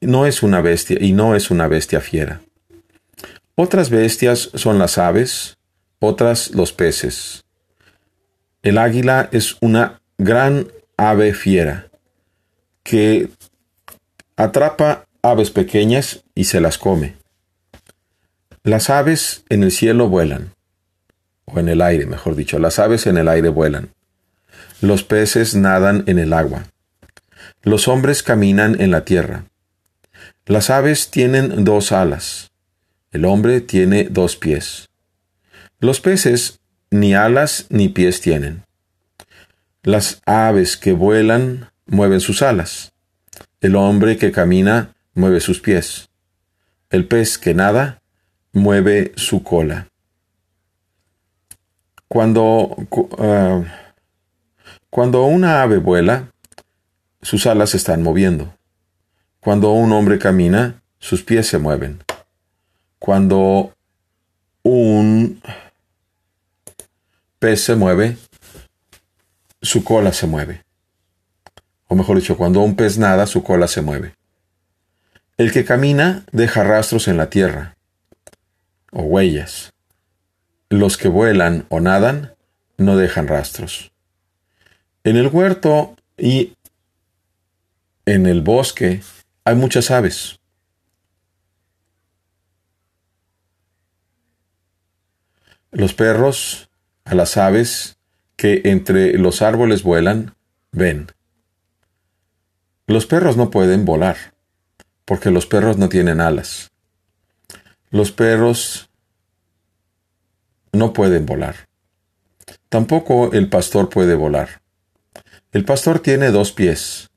No 0.00 0.26
es 0.26 0.42
una 0.42 0.60
bestia 0.60 0.98
y 1.00 1.12
no 1.12 1.36
es 1.36 1.50
una 1.50 1.68
bestia 1.68 2.00
fiera. 2.00 2.42
Otras 3.54 3.90
bestias 3.90 4.50
son 4.54 4.78
las 4.78 4.98
aves, 4.98 5.58
otras 6.00 6.52
los 6.52 6.72
peces. 6.72 7.44
El 8.62 8.78
águila 8.78 9.28
es 9.32 9.56
una 9.60 10.00
gran 10.18 10.68
ave 10.96 11.34
fiera 11.34 11.88
que 12.82 13.28
atrapa 14.36 15.06
aves 15.22 15.50
pequeñas 15.50 16.24
y 16.34 16.44
se 16.44 16.60
las 16.60 16.78
come. 16.78 17.21
Las 18.64 18.90
aves 18.90 19.42
en 19.48 19.64
el 19.64 19.72
cielo 19.72 20.08
vuelan, 20.08 20.54
o 21.46 21.58
en 21.58 21.68
el 21.68 21.82
aire, 21.82 22.06
mejor 22.06 22.36
dicho, 22.36 22.60
las 22.60 22.78
aves 22.78 23.08
en 23.08 23.16
el 23.16 23.26
aire 23.26 23.48
vuelan. 23.48 23.90
Los 24.80 25.02
peces 25.02 25.56
nadan 25.56 26.04
en 26.06 26.20
el 26.20 26.32
agua. 26.32 26.66
Los 27.62 27.88
hombres 27.88 28.22
caminan 28.22 28.80
en 28.80 28.92
la 28.92 29.04
tierra. 29.04 29.46
Las 30.46 30.70
aves 30.70 31.10
tienen 31.10 31.64
dos 31.64 31.90
alas. 31.90 32.52
El 33.10 33.24
hombre 33.24 33.60
tiene 33.60 34.04
dos 34.04 34.36
pies. 34.36 34.88
Los 35.80 36.00
peces 36.00 36.60
ni 36.92 37.14
alas 37.14 37.66
ni 37.68 37.88
pies 37.88 38.20
tienen. 38.20 38.62
Las 39.82 40.22
aves 40.24 40.76
que 40.76 40.92
vuelan 40.92 41.70
mueven 41.86 42.20
sus 42.20 42.42
alas. 42.42 42.92
El 43.60 43.74
hombre 43.74 44.18
que 44.18 44.30
camina 44.30 44.94
mueve 45.14 45.40
sus 45.40 45.58
pies. 45.58 46.10
El 46.90 47.08
pez 47.08 47.38
que 47.38 47.54
nada 47.54 48.01
mueve 48.52 49.12
su 49.16 49.42
cola. 49.42 49.88
Cuando, 52.08 52.76
uh, 52.90 53.64
cuando 54.90 55.24
una 55.24 55.62
ave 55.62 55.78
vuela, 55.78 56.28
sus 57.22 57.46
alas 57.46 57.70
se 57.70 57.78
están 57.78 58.02
moviendo. 58.02 58.54
Cuando 59.40 59.72
un 59.72 59.92
hombre 59.92 60.18
camina, 60.18 60.82
sus 60.98 61.22
pies 61.22 61.46
se 61.46 61.58
mueven. 61.58 62.02
Cuando 62.98 63.72
un 64.62 65.40
pez 67.38 67.64
se 67.64 67.74
mueve, 67.74 68.16
su 69.60 69.82
cola 69.82 70.12
se 70.12 70.26
mueve. 70.26 70.62
O 71.88 71.94
mejor 71.94 72.16
dicho, 72.16 72.36
cuando 72.36 72.60
un 72.60 72.76
pez 72.76 72.98
nada, 72.98 73.26
su 73.26 73.42
cola 73.42 73.66
se 73.68 73.82
mueve. 73.82 74.14
El 75.36 75.52
que 75.52 75.64
camina 75.64 76.24
deja 76.30 76.62
rastros 76.62 77.08
en 77.08 77.16
la 77.16 77.30
tierra, 77.30 77.76
o 78.92 79.02
huellas. 79.02 79.72
Los 80.68 80.96
que 80.96 81.08
vuelan 81.08 81.66
o 81.68 81.80
nadan 81.80 82.34
no 82.78 82.96
dejan 82.96 83.26
rastros. 83.26 83.92
En 85.04 85.16
el 85.16 85.28
huerto 85.28 85.96
y 86.16 86.56
en 88.06 88.26
el 88.26 88.42
bosque 88.42 89.02
hay 89.44 89.56
muchas 89.56 89.90
aves. 89.90 90.38
Los 95.70 95.94
perros 95.94 96.68
a 97.04 97.14
las 97.14 97.36
aves 97.36 97.96
que 98.36 98.62
entre 98.64 99.16
los 99.18 99.40
árboles 99.40 99.82
vuelan, 99.82 100.34
ven. 100.70 101.08
Los 102.86 103.06
perros 103.06 103.36
no 103.36 103.50
pueden 103.50 103.84
volar, 103.84 104.16
porque 105.04 105.30
los 105.30 105.46
perros 105.46 105.78
no 105.78 105.88
tienen 105.88 106.20
alas. 106.20 106.71
Los 107.92 108.10
perros 108.10 108.88
no 110.72 110.94
pueden 110.94 111.26
volar. 111.26 111.68
Tampoco 112.70 113.32
el 113.32 113.50
pastor 113.50 113.90
puede 113.90 114.14
volar. 114.14 114.62
El 115.52 115.66
pastor 115.66 116.00
tiene 116.00 116.30
dos 116.30 116.52
pies, 116.52 117.10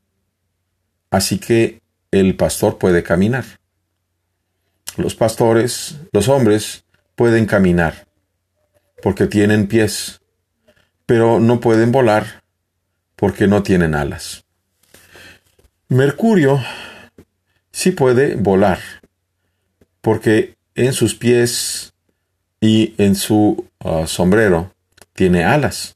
así 1.09 1.39
que 1.39 1.81
el 2.11 2.35
pastor 2.35 2.77
puede 2.77 3.03
caminar. 3.03 3.45
Los 4.97 5.15
pastores, 5.15 5.95
los 6.11 6.27
hombres, 6.27 6.83
pueden 7.15 7.45
caminar, 7.45 8.05
porque 9.01 9.27
tienen 9.27 9.67
pies, 9.67 10.19
pero 11.05 11.39
no 11.39 11.61
pueden 11.61 11.93
volar 11.93 12.43
porque 13.15 13.47
no 13.47 13.63
tienen 13.63 13.95
alas. 13.95 14.43
Mercurio 15.87 16.61
sí 17.71 17.91
puede 17.91 18.35
volar, 18.35 18.79
porque 20.01 20.55
en 20.75 20.93
sus 20.93 21.15
pies 21.15 21.93
y 22.61 22.93
en 22.97 23.15
su 23.15 23.65
uh, 23.83 24.05
sombrero 24.05 24.73
tiene 25.13 25.43
alas. 25.43 25.95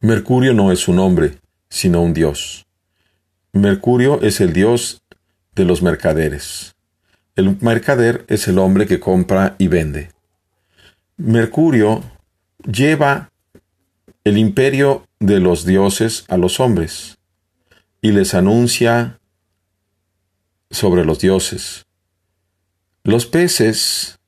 Mercurio 0.00 0.52
no 0.52 0.70
es 0.70 0.86
un 0.86 0.98
hombre, 0.98 1.38
sino 1.70 2.02
un 2.02 2.12
dios. 2.12 2.66
Mercurio 3.52 4.20
es 4.20 4.40
el 4.40 4.52
dios 4.52 5.02
de 5.54 5.64
los 5.64 5.82
mercaderes. 5.82 6.74
El 7.36 7.56
mercader 7.60 8.24
es 8.28 8.46
el 8.46 8.58
hombre 8.58 8.86
que 8.86 9.00
compra 9.00 9.56
y 9.58 9.68
vende. 9.68 10.10
Mercurio 11.16 12.02
lleva 12.70 13.30
el 14.24 14.38
imperio 14.38 15.06
de 15.20 15.40
los 15.40 15.64
dioses 15.64 16.24
a 16.28 16.36
los 16.36 16.60
hombres 16.60 17.18
y 18.02 18.12
les 18.12 18.34
anuncia 18.34 19.18
sobre 20.70 21.04
los 21.04 21.18
dioses. 21.18 21.83
Los 23.06 23.26
peces 23.26 24.18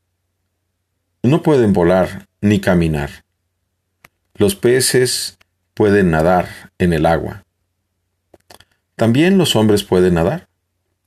no 1.23 1.43
pueden 1.43 1.73
volar 1.73 2.27
ni 2.43 2.61
caminar. 2.61 3.25
Los 4.35 4.55
peces 4.55 5.39
pueden 5.73 6.11
nadar 6.11 6.71
en 6.77 6.93
el 6.93 7.07
agua. 7.07 7.47
También 8.95 9.39
los 9.39 9.57
hombres 9.57 9.83
pueden 9.83 10.13
nadar. 10.13 10.51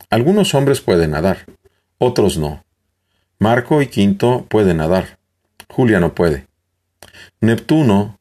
Algunos 0.10 0.56
hombres 0.56 0.82
pueden 0.82 1.12
nadar, 1.12 1.46
otros 2.00 2.40
no. 2.40 2.66
Marco 3.38 3.84
y 3.84 3.88
Quinto 3.88 4.48
pueden 4.50 4.78
nadar. 4.78 5.20
Julia 5.70 6.00
no 6.00 6.16
puede. 6.16 6.48
Neptuno 7.40 8.20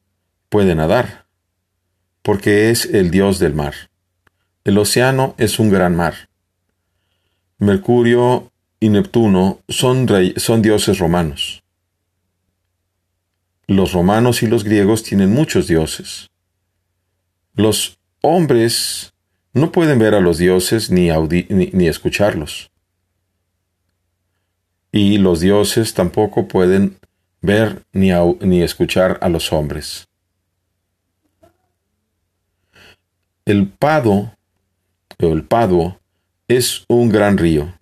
puede 0.49 0.75
nadar, 0.75 1.25
porque 2.21 2.69
es 2.69 2.85
el 2.85 3.09
dios 3.09 3.39
del 3.39 3.55
mar. 3.55 3.73
El 4.63 4.77
océano 4.77 5.33
es 5.39 5.57
un 5.57 5.71
gran 5.71 5.95
mar. 5.95 6.29
Mercurio 7.57 8.48
y 8.79 8.89
Neptuno 8.89 9.59
son, 9.67 10.07
son 10.37 10.61
dioses 10.61 10.99
romanos. 10.99 11.63
Los 13.67 13.93
romanos 13.93 14.41
y 14.41 14.47
los 14.47 14.63
griegos 14.63 15.03
tienen 15.03 15.31
muchos 15.31 15.67
dioses. 15.67 16.29
Los 17.53 17.99
hombres 18.21 19.13
no 19.53 19.71
pueden 19.71 19.99
ver 19.99 20.15
a 20.15 20.21
los 20.21 20.37
dioses 20.37 20.89
ni, 20.89 21.09
ni, 21.49 21.87
escucharlos. 21.87 22.71
Y 24.91 25.17
los 25.17 25.39
dioses 25.39 25.93
tampoco 25.93 26.47
pueden 26.47 26.97
ver 27.41 27.83
ni, 27.91 28.11
ni 28.41 28.61
escuchar 28.61 29.19
a 29.21 29.29
los 29.29 29.51
hombres. 29.53 30.07
El 33.45 33.67
Pado, 33.67 34.35
o 35.21 35.27
el 35.27 35.43
Paduo, 35.43 35.99
es 36.47 36.85
un 36.87 37.09
gran 37.09 37.37
río. 37.37 37.78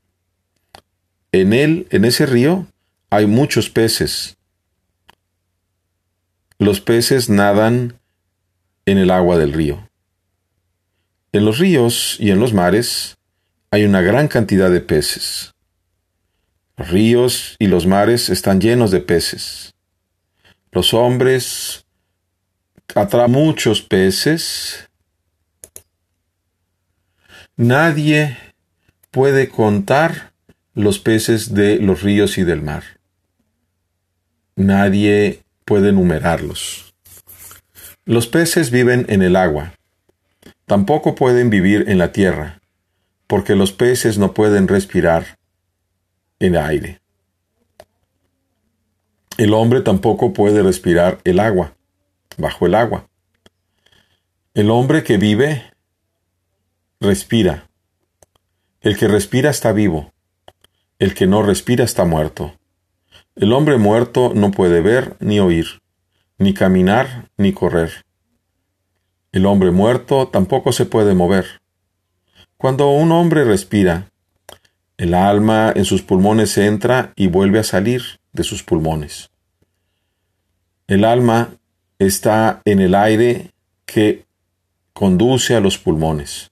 En 1.31 1.53
él, 1.53 1.88
en 1.91 2.05
ese 2.05 2.25
río, 2.25 2.67
hay 3.10 3.25
muchos 3.25 3.69
peces. 3.69 4.38
Los 6.60 6.81
peces 6.81 7.29
nadan 7.29 8.00
en 8.86 8.98
el 8.98 9.12
agua 9.12 9.38
del 9.38 9.53
río. 9.53 9.88
En 11.34 11.46
los 11.46 11.60
ríos 11.60 12.17
y 12.19 12.31
en 12.31 12.39
los 12.39 12.53
mares 12.53 13.17
hay 13.69 13.84
una 13.84 14.01
gran 14.01 14.27
cantidad 14.27 14.72
de 14.72 14.81
peces. 14.81 15.53
Los 16.77 16.89
ríos 16.89 17.55
y 17.60 17.67
los 17.67 17.86
mares 17.86 18.29
están 18.29 18.62
llenos 18.62 18.91
de 18.91 19.01
peces. 19.01 19.75
Los 20.72 20.93
hombres 20.93 21.86
atraen 22.96 23.31
muchos 23.31 23.81
peces. 23.81 24.89
Nadie 27.55 28.38
puede 29.12 29.50
contar 29.50 30.34
los 30.77 31.00
peces 31.00 31.55
de 31.55 31.77
los 31.79 32.03
ríos 32.03 32.38
y 32.38 32.43
del 32.43 32.62
mar. 32.62 32.84
Nadie 34.55 35.41
puede 35.65 35.91
numerarlos. 35.91 36.93
Los 38.05 38.27
peces 38.27 38.69
viven 38.69 39.07
en 39.10 39.24
el 39.24 39.38
agua. 39.38 39.74
Tampoco 40.67 41.15
pueden 41.15 41.50
vivir 41.50 41.86
en 41.88 41.98
la 41.98 42.12
tierra, 42.12 42.62
porque 43.25 43.55
los 43.55 43.72
peces 43.72 44.19
no 44.19 44.36
pueden 44.36 44.67
respirar 44.67 45.39
en 46.39 46.55
aire. 46.55 47.01
El 49.39 49.55
hombre 49.55 49.81
tampoco 49.81 50.31
puede 50.31 50.62
respirar 50.62 51.17
el 51.24 51.39
agua, 51.39 51.74
bajo 52.38 52.67
el 52.67 52.75
agua. 52.75 53.10
El 54.53 54.69
hombre 54.69 55.03
que 55.03 55.17
vive, 55.17 55.74
respira. 57.00 57.67
El 58.81 58.96
que 58.96 59.07
respira 59.07 59.50
está 59.50 59.72
vivo. 59.72 60.13
El 61.00 61.13
que 61.13 61.27
no 61.27 61.44
respira 61.44 61.84
está 61.84 62.06
muerto. 62.06 62.56
El 63.36 63.54
hombre 63.54 63.77
muerto 63.77 64.32
no 64.34 64.50
puede 64.50 64.82
ver 64.82 65.16
ni 65.20 65.39
oír, 65.39 65.81
ni 66.40 66.55
caminar 66.55 67.29
ni 67.38 67.53
correr. 67.53 68.03
El 69.31 69.46
hombre 69.46 69.70
muerto 69.70 70.27
tampoco 70.27 70.72
se 70.72 70.86
puede 70.86 71.14
mover. 71.14 71.62
Cuando 72.57 72.90
un 72.90 73.12
hombre 73.12 73.44
respira, 73.44 74.10
el 74.98 75.14
alma 75.14 75.72
en 75.75 75.86
sus 75.86 76.01
pulmones 76.01 76.57
entra 76.57 77.14
y 77.16 77.27
vuelve 77.27 77.60
a 77.60 77.64
salir 77.64 78.01
de 78.33 78.44
sus 78.44 78.64
pulmones. 78.64 79.29
El 80.88 81.05
alma 81.05 81.50
está 82.00 82.64
en 82.66 82.79
el 82.79 82.96
aire 82.96 83.51
que 83.86 84.25
conduce 84.94 85.55
a 85.55 85.60
los 85.60 85.77
pulmones. 85.77 86.50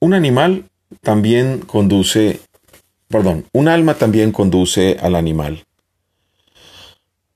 Un 0.00 0.12
animal 0.12 0.68
también 1.02 1.60
conduce, 1.60 2.40
perdón, 3.08 3.46
un 3.52 3.68
alma 3.68 3.94
también 3.94 4.32
conduce 4.32 4.96
al 5.00 5.14
animal. 5.14 5.64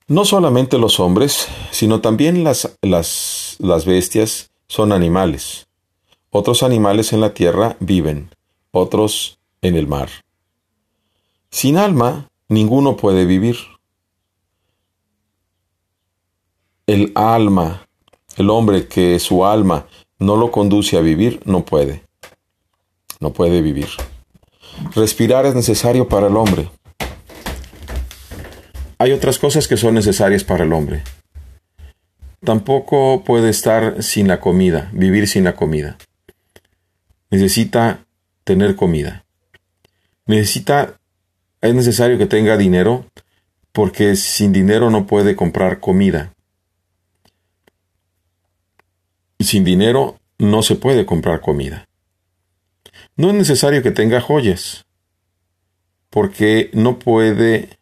No 0.07 0.25
solamente 0.25 0.77
los 0.77 0.99
hombres, 0.99 1.47
sino 1.71 2.01
también 2.01 2.43
las, 2.43 2.75
las, 2.81 3.55
las 3.59 3.85
bestias 3.85 4.51
son 4.67 4.91
animales. 4.91 5.67
Otros 6.29 6.63
animales 6.63 7.13
en 7.13 7.21
la 7.21 7.33
tierra 7.33 7.77
viven, 7.79 8.29
otros 8.71 9.39
en 9.61 9.75
el 9.75 9.87
mar. 9.87 10.09
Sin 11.49 11.77
alma, 11.77 12.29
ninguno 12.49 12.97
puede 12.97 13.25
vivir. 13.25 13.57
El 16.87 17.11
alma, 17.15 17.87
el 18.35 18.49
hombre 18.49 18.87
que 18.87 19.19
su 19.19 19.45
alma 19.45 19.87
no 20.19 20.35
lo 20.35 20.51
conduce 20.51 20.97
a 20.97 21.01
vivir, 21.01 21.41
no 21.45 21.63
puede. 21.63 22.02
No 23.23 23.33
puede 23.33 23.63
vivir. 23.63 23.87
Respirar 24.93 25.47
es 25.47 25.55
necesario 25.55 26.07
para 26.07 26.27
el 26.27 26.37
hombre 26.37 26.69
hay 29.03 29.11
otras 29.11 29.37
cosas 29.37 29.67
que 29.67 29.75
son 29.75 29.95
necesarias 29.95 30.45
para 30.45 30.63
el 30.63 30.71
hombre. 30.71 31.03
Tampoco 32.39 33.25
puede 33.25 33.49
estar 33.49 34.01
sin 34.01 34.29
la 34.29 34.39
comida, 34.39 34.89
vivir 34.93 35.27
sin 35.27 35.43
la 35.43 35.57
comida. 35.57 35.97
Necesita 37.29 38.05
tener 38.45 38.77
comida. 38.77 39.25
Necesita, 40.25 41.01
es 41.59 41.75
necesario 41.75 42.17
que 42.17 42.27
tenga 42.27 42.55
dinero 42.55 43.05
porque 43.73 44.15
sin 44.15 44.53
dinero 44.53 44.89
no 44.89 45.05
puede 45.05 45.35
comprar 45.35 45.81
comida. 45.81 46.33
Sin 49.37 49.65
dinero 49.65 50.17
no 50.37 50.63
se 50.63 50.77
puede 50.77 51.05
comprar 51.05 51.41
comida. 51.41 51.89
No 53.15 53.29
es 53.29 53.35
necesario 53.35 53.83
que 53.83 53.91
tenga 53.91 54.21
joyas 54.21 54.85
porque 56.09 56.69
no 56.73 56.99
puede 56.99 57.77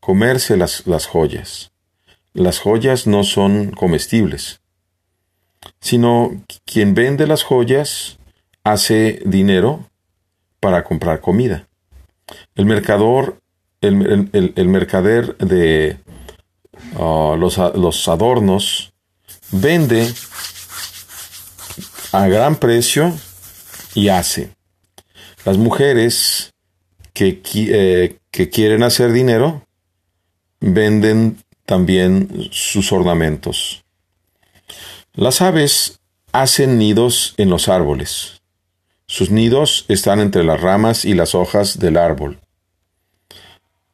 comerse 0.00 0.56
las, 0.56 0.86
las 0.86 1.06
joyas. 1.06 1.72
Las 2.32 2.58
joyas 2.58 3.06
no 3.06 3.24
son 3.24 3.70
comestibles, 3.70 4.60
sino 5.80 6.42
quien 6.64 6.94
vende 6.94 7.26
las 7.26 7.42
joyas 7.42 8.18
hace 8.64 9.22
dinero 9.24 9.88
para 10.60 10.82
comprar 10.82 11.20
comida. 11.20 11.68
El 12.54 12.66
mercador, 12.66 13.40
el, 13.80 14.68
mercader 14.68 15.36
de 15.36 15.98
ah, 16.98 17.36
los, 17.38 17.58
los 17.58 18.08
adornos, 18.08 18.92
vende 19.52 20.12
a 22.12 22.28
gran 22.28 22.56
precio 22.56 23.12
y 23.94 24.08
hace. 24.08 24.50
Las 25.44 25.58
mujeres 25.58 26.52
que, 27.12 27.42
eh, 27.54 28.18
que 28.30 28.50
quieren 28.50 28.82
hacer 28.82 29.12
dinero 29.12 29.64
venden 30.60 31.38
también 31.66 32.48
sus 32.50 32.92
ornamentos. 32.92 33.84
Las 35.14 35.40
aves 35.40 36.00
hacen 36.32 36.78
nidos 36.78 37.34
en 37.36 37.50
los 37.50 37.68
árboles. 37.68 38.42
Sus 39.06 39.30
nidos 39.30 39.84
están 39.88 40.20
entre 40.20 40.44
las 40.44 40.60
ramas 40.60 41.04
y 41.04 41.14
las 41.14 41.34
hojas 41.34 41.78
del 41.78 41.96
árbol. 41.96 42.40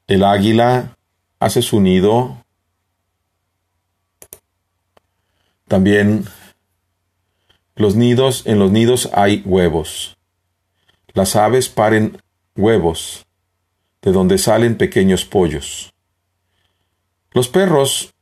El 0.07 0.25
águila 0.25 0.97
hace 1.39 1.63
su 1.63 1.81
nido 1.81 2.45
también 5.69 6.25
los 7.81 7.97
nidos, 7.97 8.43
en 8.45 8.59
los 8.59 8.71
nidos 8.71 9.09
hay 9.15 9.43
huevos. 9.47 10.19
Las 11.15 11.35
aves 11.35 11.71
paren 11.71 12.21
huevos, 12.55 13.27
de 14.03 14.13
donde 14.13 14.37
salen 14.37 14.77
pequeños 14.77 15.25
pollos. 15.25 15.95
Los 17.33 17.49
perros 17.49 18.13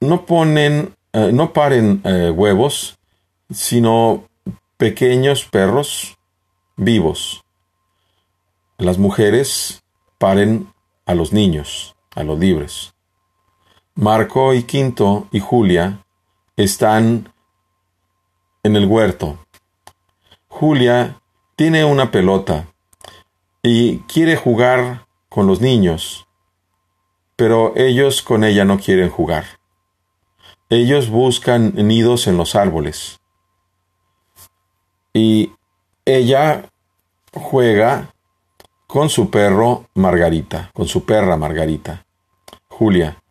no 0.00 0.24
ponen, 0.24 0.94
eh, 1.12 1.30
no 1.32 1.52
paren 1.52 2.00
eh, 2.04 2.30
huevos, 2.30 2.96
sino 3.50 4.28
pequeños 4.76 5.44
perros 5.46 6.16
vivos. 6.76 7.44
Las 8.76 8.98
mujeres 8.98 9.82
paren 10.18 10.72
a 11.06 11.16
los 11.16 11.32
niños, 11.32 11.96
a 12.14 12.22
los 12.22 12.38
libres. 12.38 12.94
Marco 13.96 14.54
y 14.54 14.62
Quinto 14.62 15.26
y 15.32 15.40
Julia 15.40 16.04
están 16.56 17.32
en 18.62 18.76
el 18.76 18.86
huerto. 18.86 19.38
Julia 20.48 21.20
tiene 21.56 21.84
una 21.84 22.10
pelota 22.10 22.66
y 23.62 23.98
quiere 24.00 24.36
jugar 24.36 25.06
con 25.28 25.46
los 25.46 25.60
niños, 25.60 26.26
pero 27.36 27.72
ellos 27.76 28.22
con 28.22 28.44
ella 28.44 28.64
no 28.64 28.78
quieren 28.78 29.10
jugar. 29.10 29.44
Ellos 30.70 31.08
buscan 31.08 31.74
nidos 31.74 32.26
en 32.26 32.36
los 32.36 32.54
árboles. 32.54 33.20
Y 35.12 35.52
ella 36.04 36.70
juega 37.32 38.14
con 38.86 39.08
su 39.10 39.30
perro 39.30 39.86
Margarita, 39.94 40.70
con 40.74 40.86
su 40.86 41.04
perra 41.04 41.36
Margarita. 41.36 42.04
Julia, 42.68 43.22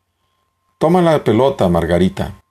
toma 0.77 1.01
la 1.01 1.23
pelota, 1.23 1.67
Margarita. 1.69 2.41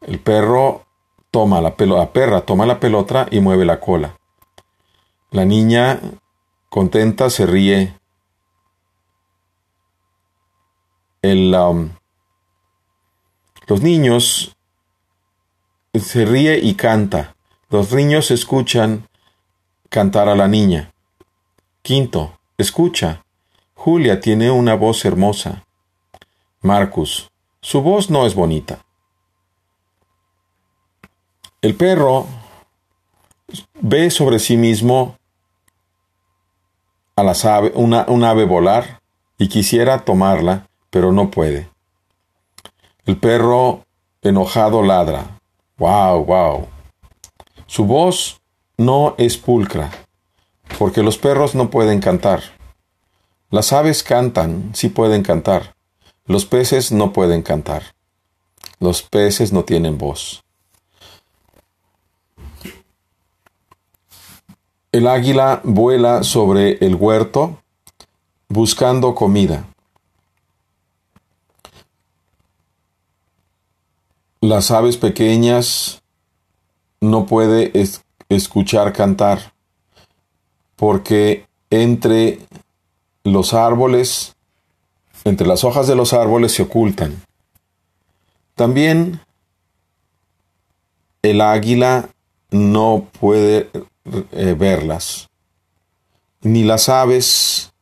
El 0.00 0.18
perro 0.18 0.86
toma 1.30 1.60
la 1.60 1.76
pelota, 1.76 2.00
la 2.00 2.12
perra 2.12 2.40
toma 2.42 2.66
la 2.66 2.80
pelota 2.80 3.26
y 3.30 3.40
mueve 3.40 3.64
la 3.64 3.80
cola. 3.80 4.16
La 5.30 5.44
niña, 5.44 6.00
contenta, 6.68 7.30
se 7.30 7.46
ríe. 7.46 7.94
El, 11.22 11.54
um, 11.54 11.90
los 13.66 13.82
niños 13.82 14.56
se 15.94 16.24
ríe 16.24 16.58
y 16.58 16.74
canta. 16.74 17.36
Los 17.68 17.92
niños 17.92 18.30
escuchan 18.30 19.08
cantar 19.88 20.28
a 20.28 20.34
la 20.34 20.48
niña. 20.48 20.92
Quinto, 21.82 22.38
escucha. 22.58 23.24
Julia 23.74 24.20
tiene 24.20 24.50
una 24.50 24.74
voz 24.74 25.04
hermosa. 25.04 25.64
Marcus, 26.60 27.30
su 27.60 27.80
voz 27.80 28.10
no 28.10 28.26
es 28.26 28.34
bonita. 28.34 28.84
El 31.62 31.74
perro 31.74 32.26
ve 33.82 34.10
sobre 34.10 34.38
sí 34.38 34.56
mismo 34.56 35.16
a 37.16 37.22
las 37.22 37.44
ave, 37.44 37.72
una, 37.74 38.06
un 38.08 38.24
ave 38.24 38.46
volar 38.46 39.00
y 39.36 39.48
quisiera 39.48 40.06
tomarla, 40.06 40.68
pero 40.88 41.12
no 41.12 41.30
puede. 41.30 41.68
El 43.04 43.18
perro 43.18 43.84
enojado 44.22 44.82
ladra. 44.82 45.38
¡Wow, 45.76 46.24
wow! 46.24 46.68
Su 47.66 47.84
voz 47.84 48.40
no 48.78 49.14
es 49.18 49.36
pulcra 49.36 49.90
porque 50.78 51.02
los 51.02 51.18
perros 51.18 51.54
no 51.54 51.68
pueden 51.68 52.00
cantar. 52.00 52.42
Las 53.50 53.74
aves 53.74 54.02
cantan, 54.02 54.70
sí 54.72 54.88
pueden 54.88 55.22
cantar. 55.22 55.74
Los 56.24 56.46
peces 56.46 56.90
no 56.90 57.12
pueden 57.12 57.42
cantar. 57.42 57.82
Los 58.78 59.02
peces 59.02 59.52
no 59.52 59.64
tienen 59.64 59.98
voz. 59.98 60.42
El 64.92 65.06
águila 65.06 65.60
vuela 65.62 66.24
sobre 66.24 66.72
el 66.84 66.96
huerto 66.96 67.62
buscando 68.48 69.14
comida. 69.14 69.64
Las 74.40 74.72
aves 74.72 74.96
pequeñas 74.96 76.02
no 77.00 77.26
puede 77.26 77.72
escuchar 78.28 78.92
cantar 78.92 79.52
porque 80.74 81.46
entre 81.70 82.40
los 83.22 83.54
árboles, 83.54 84.34
entre 85.22 85.46
las 85.46 85.62
hojas 85.62 85.86
de 85.86 85.94
los 85.94 86.12
árboles 86.12 86.52
se 86.52 86.62
ocultan. 86.62 87.22
También 88.56 89.20
el 91.22 91.40
águila 91.42 92.08
no 92.50 93.06
puede 93.20 93.70
eh, 94.04 94.54
verlas, 94.58 95.28
ni 96.42 96.64
las 96.64 96.88
aves 96.88 97.72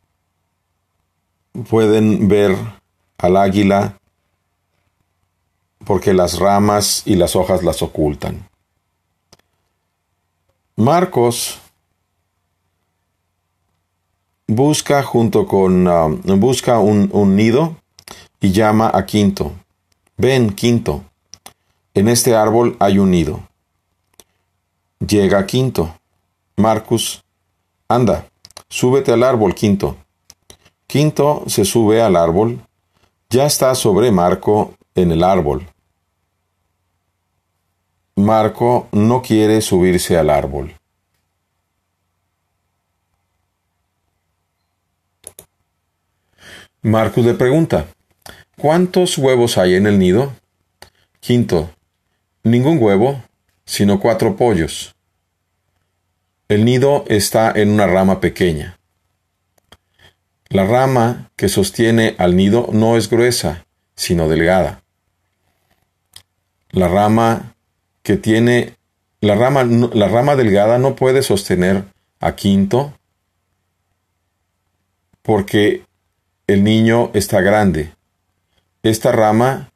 pueden 1.68 2.28
ver 2.28 2.56
al 3.18 3.36
águila 3.36 3.98
porque 5.84 6.12
las 6.12 6.38
ramas 6.38 7.02
y 7.06 7.16
las 7.16 7.34
hojas 7.34 7.62
las 7.62 7.82
ocultan. 7.82 8.48
Marcos 10.76 11.58
busca 14.46 15.02
junto 15.02 15.46
con, 15.46 15.86
um, 15.86 16.20
busca 16.38 16.78
un, 16.78 17.10
un 17.12 17.36
nido 17.36 17.76
y 18.40 18.52
llama 18.52 18.90
a 18.92 19.06
Quinto. 19.06 19.52
Ven, 20.16 20.52
Quinto, 20.52 21.04
en 21.94 22.08
este 22.08 22.34
árbol 22.34 22.76
hay 22.80 22.98
un 22.98 23.10
nido. 23.10 23.40
Llega 25.00 25.46
Quinto. 25.46 25.97
Marcus, 26.58 27.22
anda, 27.86 28.26
súbete 28.68 29.12
al 29.12 29.22
árbol, 29.22 29.54
Quinto. 29.54 29.96
Quinto 30.88 31.44
se 31.46 31.64
sube 31.64 32.02
al 32.02 32.16
árbol. 32.16 32.60
Ya 33.30 33.46
está 33.46 33.76
sobre 33.76 34.10
Marco 34.10 34.74
en 34.96 35.12
el 35.12 35.22
árbol. 35.22 35.68
Marco 38.16 38.88
no 38.90 39.22
quiere 39.22 39.60
subirse 39.60 40.18
al 40.18 40.30
árbol. 40.30 40.74
Marcus 46.82 47.24
le 47.24 47.34
pregunta, 47.34 47.86
¿cuántos 48.56 49.16
huevos 49.16 49.58
hay 49.58 49.76
en 49.76 49.86
el 49.86 49.96
nido? 50.00 50.32
Quinto, 51.20 51.70
ningún 52.42 52.82
huevo, 52.82 53.22
sino 53.64 54.00
cuatro 54.00 54.34
pollos. 54.34 54.97
El 56.48 56.64
nido 56.64 57.04
está 57.08 57.52
en 57.54 57.68
una 57.68 57.86
rama 57.86 58.20
pequeña. 58.20 58.78
La 60.48 60.64
rama 60.64 61.30
que 61.36 61.50
sostiene 61.50 62.14
al 62.16 62.36
nido 62.36 62.70
no 62.72 62.96
es 62.96 63.10
gruesa, 63.10 63.66
sino 63.96 64.30
delgada. 64.30 64.82
La 66.70 66.88
rama 66.88 67.54
que 68.02 68.16
tiene 68.16 68.76
la 69.20 69.34
rama, 69.34 69.64
la 69.64 70.08
rama 70.08 70.36
delgada 70.36 70.78
no 70.78 70.96
puede 70.96 71.22
sostener 71.22 71.84
a 72.18 72.34
quinto 72.34 72.94
porque 75.20 75.84
el 76.46 76.64
niño 76.64 77.10
está 77.12 77.42
grande. 77.42 77.92
Esta 78.82 79.12
rama, 79.12 79.70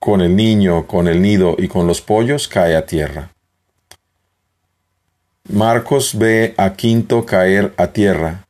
con 0.00 0.20
el 0.20 0.34
niño, 0.34 0.88
con 0.88 1.06
el 1.06 1.22
nido 1.22 1.54
y 1.56 1.68
con 1.68 1.86
los 1.86 2.00
pollos, 2.00 2.48
cae 2.48 2.74
a 2.74 2.86
tierra. 2.86 3.33
Marcos 5.48 6.16
ve 6.16 6.54
a 6.56 6.72
Quinto 6.72 7.26
caer 7.26 7.74
a 7.76 7.88
tierra. 7.88 8.46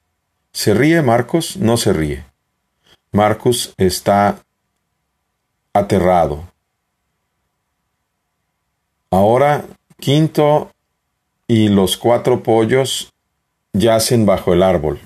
¿Se 0.52 0.74
ríe 0.74 1.02
Marcos? 1.02 1.56
No 1.56 1.76
se 1.76 1.92
ríe. 1.92 2.24
Marcos 3.10 3.74
está 3.78 4.44
aterrado. 5.72 6.48
Ahora 9.10 9.66
Quinto 9.98 10.70
y 11.48 11.68
los 11.68 11.96
cuatro 11.96 12.42
pollos 12.44 13.12
yacen 13.72 14.24
bajo 14.24 14.52
el 14.52 14.62
árbol. 14.62 15.00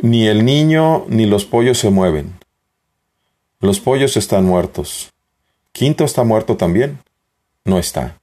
Ni 0.00 0.28
el 0.28 0.44
niño 0.44 1.06
ni 1.08 1.26
los 1.26 1.44
pollos 1.44 1.78
se 1.78 1.90
mueven. 1.90 2.38
Los 3.58 3.80
pollos 3.80 4.16
están 4.16 4.44
muertos. 4.44 5.12
Quinto 5.72 6.04
está 6.04 6.22
muerto 6.22 6.56
también. 6.56 7.00
No 7.64 7.78
está. 7.78 8.20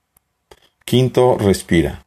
Quinto 0.84 1.36
respira. 1.38 2.03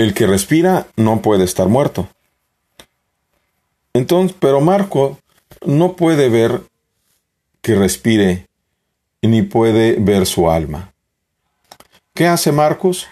El 0.00 0.14
que 0.14 0.26
respira 0.26 0.86
no 0.96 1.20
puede 1.20 1.44
estar 1.44 1.68
muerto. 1.68 2.08
Entonces, 3.92 4.34
pero 4.40 4.62
Marco 4.62 5.18
no 5.66 5.92
puede 5.92 6.30
ver 6.30 6.62
que 7.60 7.74
respire 7.74 8.46
ni 9.20 9.42
puede 9.42 9.96
ver 10.00 10.24
su 10.24 10.50
alma. 10.50 10.94
¿Qué 12.14 12.26
hace 12.26 12.50
Marcos? 12.50 13.08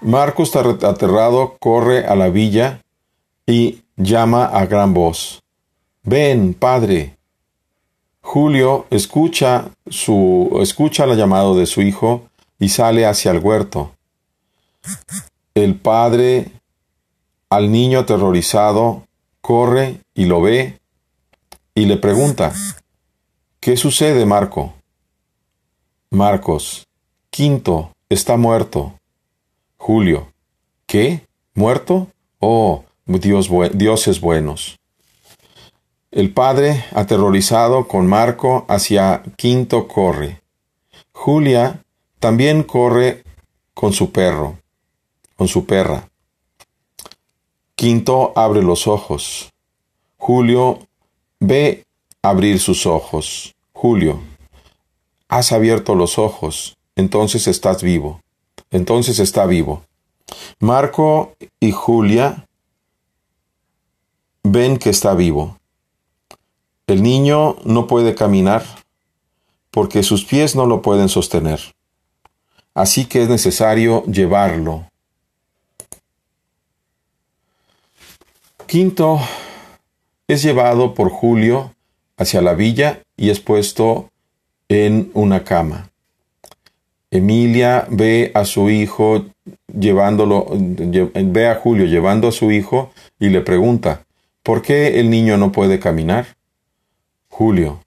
Marcos 0.00 0.56
aterrado, 0.56 1.56
corre 1.60 2.04
a 2.04 2.16
la 2.16 2.30
villa 2.30 2.82
y 3.46 3.84
llama 3.96 4.46
a 4.46 4.66
gran 4.66 4.94
voz. 4.94 5.40
Ven, 6.02 6.52
padre. 6.52 7.16
Julio 8.22 8.86
escucha 8.90 9.70
su 9.88 10.58
escucha 10.60 11.06
la 11.06 11.14
llamado 11.14 11.56
de 11.56 11.66
su 11.66 11.80
hijo 11.80 12.28
y 12.58 12.70
sale 12.70 13.06
hacia 13.06 13.30
el 13.30 13.38
huerto. 13.38 13.92
El 15.54 15.78
padre 15.78 16.50
al 17.50 17.70
niño 17.70 18.00
aterrorizado 18.00 19.06
corre 19.42 20.00
y 20.14 20.24
lo 20.24 20.40
ve 20.40 20.80
y 21.74 21.84
le 21.86 21.98
pregunta, 21.98 22.52
¿qué 23.60 23.76
sucede, 23.76 24.24
Marco? 24.24 24.72
Marcos, 26.10 26.86
quinto, 27.30 27.92
está 28.08 28.36
muerto. 28.36 28.94
Julio, 29.76 30.28
¿qué? 30.86 31.26
¿Muerto? 31.54 32.08
Oh, 32.38 32.84
Dios, 33.04 33.50
dioses 33.74 34.20
buenos. 34.20 34.78
El 36.10 36.32
padre, 36.32 36.84
aterrorizado 36.94 37.88
con 37.88 38.06
Marco, 38.06 38.64
hacia 38.68 39.22
Quinto 39.36 39.88
corre. 39.88 40.40
Julia 41.12 41.82
también 42.20 42.62
corre 42.62 43.24
con 43.74 43.92
su 43.92 44.12
perro, 44.12 44.58
con 45.42 45.48
su 45.48 45.66
perra. 45.66 46.08
Quinto 47.74 48.32
abre 48.36 48.62
los 48.62 48.86
ojos. 48.86 49.50
Julio 50.16 50.78
ve 51.40 51.84
abrir 52.22 52.60
sus 52.60 52.86
ojos. 52.86 53.56
Julio, 53.72 54.20
has 55.26 55.50
abierto 55.50 55.96
los 55.96 56.16
ojos, 56.16 56.76
entonces 56.94 57.48
estás 57.48 57.82
vivo. 57.82 58.20
Entonces 58.70 59.18
está 59.18 59.44
vivo. 59.46 59.82
Marco 60.60 61.34
y 61.58 61.72
Julia 61.72 62.46
ven 64.44 64.78
que 64.78 64.90
está 64.90 65.14
vivo. 65.14 65.58
El 66.86 67.02
niño 67.02 67.56
no 67.64 67.88
puede 67.88 68.14
caminar 68.14 68.64
porque 69.72 70.04
sus 70.04 70.24
pies 70.24 70.54
no 70.54 70.66
lo 70.66 70.82
pueden 70.82 71.08
sostener. 71.08 71.74
Así 72.74 73.06
que 73.06 73.24
es 73.24 73.28
necesario 73.28 74.04
llevarlo. 74.04 74.86
Quinto, 78.72 79.20
es 80.26 80.42
llevado 80.42 80.94
por 80.94 81.10
Julio 81.10 81.74
hacia 82.16 82.40
la 82.40 82.54
villa 82.54 83.02
y 83.18 83.28
es 83.28 83.38
puesto 83.38 84.08
en 84.66 85.10
una 85.12 85.44
cama. 85.44 85.90
Emilia 87.10 87.86
ve 87.90 88.32
a 88.34 88.46
su 88.46 88.70
hijo 88.70 89.26
llevándolo, 89.78 90.46
ve 90.54 91.48
a 91.48 91.56
Julio 91.56 91.84
llevando 91.84 92.28
a 92.28 92.32
su 92.32 92.50
hijo 92.50 92.92
y 93.20 93.28
le 93.28 93.42
pregunta, 93.42 94.06
¿por 94.42 94.62
qué 94.62 94.98
el 95.00 95.10
niño 95.10 95.36
no 95.36 95.52
puede 95.52 95.78
caminar? 95.78 96.28
Julio, 97.28 97.84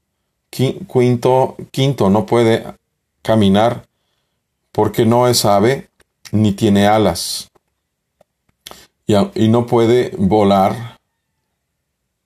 quinto, 0.51 1.57
quinto 1.71 2.11
no 2.11 2.27
puede 2.27 2.63
caminar 3.23 3.87
porque 4.71 5.03
no 5.03 5.27
es 5.27 5.45
ave 5.45 5.87
ni 6.31 6.51
tiene 6.51 6.85
alas 6.85 7.49
y, 9.07 9.47
no 9.47 9.65
puede 9.65 10.11
volar 10.17 10.97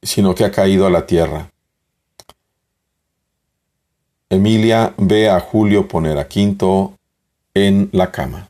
sino 0.02 0.34
que 0.34 0.46
ha 0.46 0.52
caído 0.52 0.88
a 0.88 0.90
la 0.90 1.06
tierra. 1.06 1.52
Emilia 4.30 4.94
ve 4.98 5.30
a 5.30 5.40
Julio 5.42 5.88
poner 5.88 6.18
a 6.18 6.28
Quinto 6.28 6.94
en 7.54 7.90
la 7.92 8.12
cama. 8.12 8.50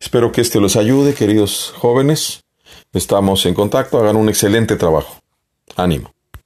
Espero 0.00 0.32
que 0.32 0.40
este 0.40 0.60
los 0.60 0.76
ayude, 0.76 1.12
queridos 1.14 1.74
jóvenes. 1.76 2.44
Estamos 2.92 3.44
en 3.46 3.54
contacto, 3.54 3.98
hagan 3.98 4.16
un 4.16 4.28
excelente 4.28 4.76
trabajo. 4.76 5.16
Ánimo. 5.76 6.11